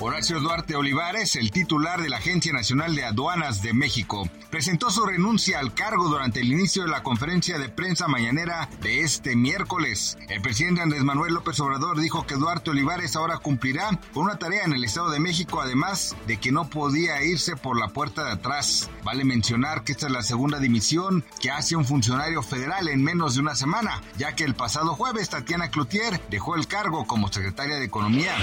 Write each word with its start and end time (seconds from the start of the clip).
Horacio 0.00 0.38
Duarte 0.38 0.76
Olivares, 0.76 1.34
el 1.34 1.50
titular 1.50 2.00
de 2.00 2.08
la 2.08 2.18
Agencia 2.18 2.52
Nacional 2.52 2.94
de 2.94 3.04
Aduanas 3.04 3.62
de 3.62 3.74
México, 3.74 4.28
presentó 4.48 4.90
su 4.90 5.04
renuncia 5.04 5.58
al 5.58 5.74
cargo 5.74 6.08
durante 6.08 6.38
el 6.38 6.52
inicio 6.52 6.84
de 6.84 6.88
la 6.88 7.02
conferencia 7.02 7.58
de 7.58 7.68
prensa 7.68 8.06
mañanera 8.06 8.68
de 8.80 9.00
este 9.00 9.34
miércoles. 9.34 10.16
El 10.28 10.40
presidente 10.40 10.82
Andrés 10.82 11.02
Manuel 11.02 11.34
López 11.34 11.58
Obrador 11.58 11.98
dijo 11.98 12.24
que 12.26 12.36
Duarte 12.36 12.70
Olivares 12.70 13.16
ahora 13.16 13.38
cumplirá 13.38 13.98
con 14.14 14.26
una 14.26 14.38
tarea 14.38 14.62
en 14.62 14.72
el 14.72 14.84
Estado 14.84 15.10
de 15.10 15.18
México, 15.18 15.60
además 15.60 16.14
de 16.28 16.36
que 16.36 16.52
no 16.52 16.70
podía 16.70 17.20
irse 17.24 17.56
por 17.56 17.76
la 17.76 17.88
puerta 17.88 18.24
de 18.24 18.30
atrás. 18.30 18.88
Vale 19.02 19.24
mencionar 19.24 19.82
que 19.82 19.92
esta 19.92 20.06
es 20.06 20.12
la 20.12 20.22
segunda 20.22 20.60
dimisión 20.60 21.24
que 21.40 21.50
hace 21.50 21.74
un 21.74 21.84
funcionario 21.84 22.44
federal 22.44 22.86
en 22.86 23.02
menos 23.02 23.34
de 23.34 23.40
una 23.40 23.56
semana, 23.56 24.00
ya 24.16 24.36
que 24.36 24.44
el 24.44 24.54
pasado 24.54 24.94
jueves 24.94 25.28
Tatiana 25.28 25.70
Cloutier 25.70 26.20
dejó 26.30 26.54
el 26.54 26.68
cargo 26.68 27.04
como 27.04 27.32
secretaria 27.32 27.76
de 27.76 27.86
Economía. 27.86 28.36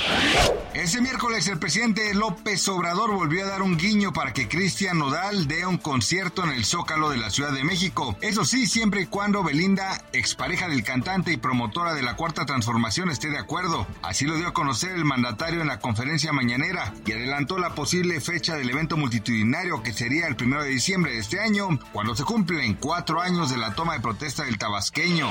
Ese 0.74 1.00
miércoles 1.00 1.45
el 1.48 1.60
presidente 1.60 2.14
López 2.16 2.68
Obrador 2.70 3.12
volvió 3.12 3.44
a 3.44 3.50
dar 3.50 3.62
un 3.62 3.78
guiño 3.78 4.14
para 4.14 4.34
que 4.34 4.48
Cristian 4.48 4.98
Nodal 4.98 5.48
dé 5.48 5.66
un 5.66 5.78
concierto 5.78 6.44
en 6.44 6.50
el 6.50 6.66
Zócalo 6.66 7.10
de 7.10 7.18
la 7.18 7.30
Ciudad 7.30 7.52
de 7.52 7.64
México. 7.64 8.18
Eso 8.22 8.46
sí, 8.46 8.66
siempre 8.66 9.02
y 9.02 9.06
cuando 9.06 9.44
Belinda, 9.44 10.04
expareja 10.14 10.68
del 10.68 10.84
cantante 10.84 11.32
y 11.32 11.38
promotora 11.38 11.94
de 11.94 12.02
la 12.02 12.16
Cuarta 12.16 12.48
Transformación, 12.48 13.12
esté 13.12 13.30
de 13.30 13.38
acuerdo. 13.38 13.86
Así 14.02 14.26
lo 14.26 14.38
dio 14.38 14.48
a 14.48 14.54
conocer 14.54 14.92
el 14.92 15.06
mandatario 15.06 15.62
en 15.62 15.68
la 15.68 15.80
conferencia 15.80 16.34
mañanera 16.34 16.94
y 17.06 17.12
adelantó 17.12 17.60
la 17.60 17.76
posible 17.76 18.20
fecha 18.22 18.56
del 18.56 18.72
evento 18.72 18.98
multitudinario 18.98 19.84
que 19.84 19.94
sería 19.94 20.28
el 20.28 20.36
primero 20.36 20.64
de 20.64 20.70
diciembre 20.70 21.12
de 21.12 21.20
este 21.20 21.40
año, 21.40 21.80
cuando 21.94 22.16
se 22.16 22.24
cumplen 22.24 22.74
cuatro 22.74 23.22
años 23.22 23.52
de 23.52 23.58
la 23.58 23.76
toma 23.76 23.94
de 23.94 24.00
protesta 24.00 24.46
del 24.46 24.58
tabasqueño. 24.58 25.30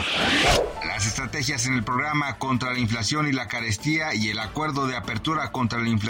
Las 0.87 1.07
estrategias 1.07 1.67
en 1.67 1.75
el 1.75 1.83
programa 1.83 2.39
contra 2.39 2.73
la 2.73 2.79
inflación 2.79 3.27
y 3.27 3.33
la 3.33 3.49
carestía 3.49 4.15
y 4.15 4.29
el 4.29 4.39
acuerdo 4.39 4.87
de 4.87 4.97
apertura 4.97 5.51
contra 5.51 5.81
la 5.81 5.89
inflación 5.89 6.04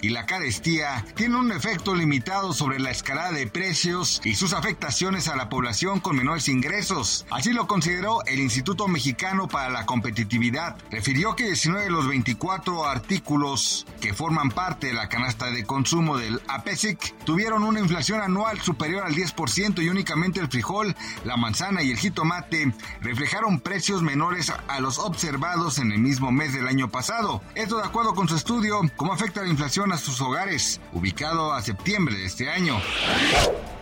y 0.00 0.08
la 0.08 0.26
carestía 0.26 1.04
tienen 1.14 1.36
un 1.36 1.52
efecto 1.52 1.94
limitado 1.94 2.52
sobre 2.52 2.80
la 2.80 2.90
escalada 2.90 3.30
de 3.30 3.46
precios 3.46 4.20
y 4.24 4.34
sus 4.34 4.52
afectaciones 4.52 5.28
a 5.28 5.36
la 5.36 5.48
población 5.48 6.00
con 6.00 6.16
menores 6.16 6.48
ingresos. 6.48 7.24
Así 7.30 7.52
lo 7.52 7.68
consideró 7.68 8.24
el 8.26 8.40
Instituto 8.40 8.88
Mexicano 8.88 9.46
para 9.46 9.70
la 9.70 9.86
Competitividad. 9.86 10.76
Refirió 10.90 11.36
que 11.36 11.44
19 11.44 11.84
de 11.84 11.90
los 11.90 12.08
24 12.08 12.86
artículos 12.86 13.86
que 14.00 14.14
forman 14.14 14.50
parte 14.50 14.88
de 14.88 14.94
la 14.94 15.08
canasta 15.08 15.50
de 15.50 15.64
consumo 15.64 16.18
del 16.18 16.42
APESIC 16.48 17.16
tuvieron 17.24 17.62
una 17.62 17.78
inflación 17.78 18.20
anual 18.20 18.60
superior 18.60 19.06
al 19.06 19.14
10% 19.14 19.82
y 19.82 19.88
únicamente 19.88 20.40
el 20.40 20.48
frijol, 20.48 20.96
la 21.24 21.36
manzana 21.36 21.82
y 21.82 21.92
el 21.92 21.98
jitomate 21.98 22.74
reflejaron 23.00 23.60
precios 23.60 24.02
menores 24.02 24.52
a 24.66 24.80
los 24.80 24.98
observados 24.98 25.78
en 25.78 25.92
el 25.92 26.00
mismo 26.00 26.32
mes 26.32 26.52
del 26.52 26.66
año 26.66 26.90
pasado. 26.90 27.42
Esto 27.54 27.76
de 27.76 27.84
acuerdo 27.84 28.14
con 28.14 28.28
su 28.28 28.34
estudio, 28.34 28.80
cómo 28.96 29.12
afecta 29.12 29.35
la 29.42 29.48
inflación 29.48 29.92
a 29.92 29.98
sus 29.98 30.20
hogares, 30.20 30.80
ubicado 30.92 31.52
a 31.52 31.62
septiembre 31.62 32.16
de 32.16 32.26
este 32.26 32.50
año. 32.50 32.80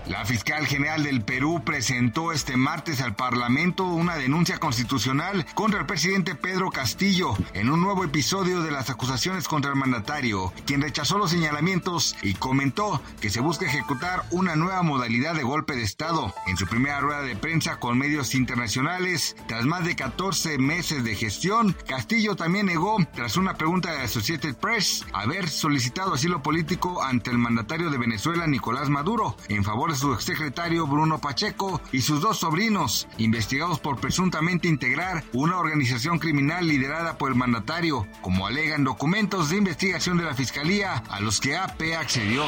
La 0.06 0.26
fiscal 0.26 0.66
general 0.66 1.02
del 1.02 1.22
Perú 1.22 1.62
presentó 1.64 2.30
este 2.30 2.58
martes 2.58 3.00
al 3.00 3.16
Parlamento 3.16 3.86
una 3.86 4.16
denuncia 4.16 4.58
constitucional 4.58 5.46
contra 5.54 5.80
el 5.80 5.86
presidente 5.86 6.34
Pedro 6.34 6.70
Castillo 6.70 7.34
en 7.54 7.70
un 7.70 7.80
nuevo 7.80 8.04
episodio 8.04 8.62
de 8.62 8.70
las 8.70 8.90
acusaciones 8.90 9.48
contra 9.48 9.70
el 9.70 9.78
mandatario, 9.78 10.52
quien 10.66 10.82
rechazó 10.82 11.16
los 11.16 11.30
señalamientos 11.30 12.16
y 12.22 12.34
comentó 12.34 13.00
que 13.22 13.30
se 13.30 13.40
busca 13.40 13.64
ejecutar 13.64 14.24
una 14.30 14.56
nueva 14.56 14.82
modalidad 14.82 15.34
de 15.34 15.42
golpe 15.42 15.74
de 15.74 15.84
Estado. 15.84 16.34
En 16.46 16.58
su 16.58 16.66
primera 16.66 17.00
rueda 17.00 17.22
de 17.22 17.36
prensa 17.36 17.76
con 17.80 17.96
medios 17.96 18.34
internacionales, 18.34 19.36
tras 19.48 19.64
más 19.64 19.86
de 19.86 19.96
14 19.96 20.58
meses 20.58 21.02
de 21.02 21.14
gestión, 21.14 21.74
Castillo 21.88 22.36
también 22.36 22.66
negó, 22.66 22.98
tras 23.14 23.38
una 23.38 23.54
pregunta 23.54 23.90
de 23.92 24.02
Associated 24.02 24.54
Press, 24.56 25.06
haber 25.14 25.48
solicitado 25.48 26.12
asilo 26.12 26.42
político 26.42 27.02
ante 27.02 27.30
el 27.30 27.38
mandatario 27.38 27.88
de 27.88 27.96
Venezuela, 27.96 28.46
Nicolás 28.46 28.90
Maduro, 28.90 29.36
en 29.48 29.64
favor 29.64 29.93
su 29.94 30.12
exsecretario 30.12 30.86
Bruno 30.86 31.20
Pacheco 31.20 31.80
y 31.92 32.00
sus 32.00 32.20
dos 32.20 32.38
sobrinos, 32.38 33.06
investigados 33.18 33.78
por 33.78 34.00
presuntamente 34.00 34.68
integrar 34.68 35.24
una 35.32 35.58
organización 35.58 36.18
criminal 36.18 36.66
liderada 36.66 37.18
por 37.18 37.30
el 37.30 37.36
mandatario, 37.36 38.06
como 38.20 38.46
alegan 38.46 38.84
documentos 38.84 39.50
de 39.50 39.56
investigación 39.56 40.18
de 40.18 40.24
la 40.24 40.34
Fiscalía 40.34 41.02
a 41.08 41.20
los 41.20 41.40
que 41.40 41.56
AP 41.56 41.94
accedió. 41.98 42.44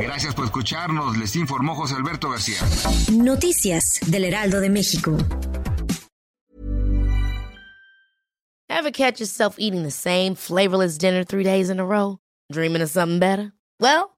Gracias 0.00 0.34
por 0.34 0.44
escucharnos, 0.44 1.16
les 1.16 1.36
informó 1.36 1.74
José 1.74 1.94
Alberto 1.94 2.30
García. 2.30 2.58
Noticias 3.12 4.00
del 4.06 4.24
Heraldo 4.24 4.60
de 4.60 4.70
México. 4.70 5.16
Ever 8.68 8.90
catch 8.90 9.18
yourself 9.18 9.56
eating 9.58 9.82
the 9.82 9.90
same 9.90 10.34
flavorless 10.34 10.98
dinner 10.98 11.24
three 11.24 11.42
days 11.42 11.68
in 11.68 11.80
a 11.80 11.84
row? 11.84 12.18
Dreaming 12.52 12.82
of 12.82 12.90
something 12.90 13.18
better? 13.18 13.52
Well, 13.80 14.17